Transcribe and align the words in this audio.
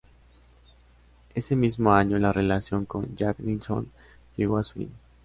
Ese 1.35 1.55
mismo 1.55 1.93
año 1.93 2.17
la 2.17 2.33
relación 2.33 2.85
con 2.85 3.15
Jack 3.15 3.37
Nicholson 3.37 3.91
llegó 4.35 4.57
a 4.57 4.63
su 4.63 4.73
fin. 4.79 4.89